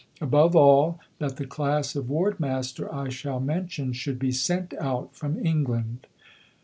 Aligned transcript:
Above 0.19 0.55
all, 0.55 0.99
that 1.19 1.37
the 1.37 1.45
class 1.45 1.95
of 1.95 2.09
Ward 2.09 2.39
Master 2.39 2.91
I 2.91 3.09
shall 3.09 3.39
mention 3.39 3.93
should 3.93 4.17
be 4.17 4.31
sent 4.31 4.73
out 4.81 5.15
from 5.15 5.37
England. 5.45 6.07